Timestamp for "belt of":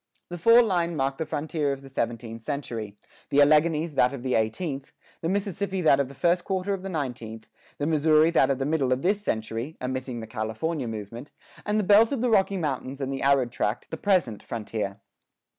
11.83-12.21